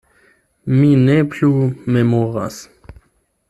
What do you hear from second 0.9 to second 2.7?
ne plu memoras.